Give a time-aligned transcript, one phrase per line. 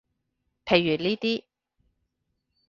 [0.65, 1.43] 譬如呢啲